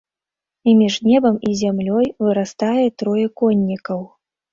[0.63, 4.01] І між небам і зямлёй вырастае трое коннікаў.